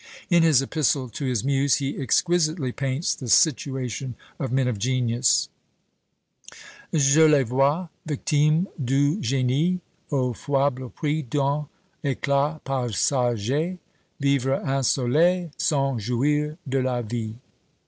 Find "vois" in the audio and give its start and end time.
7.43-7.87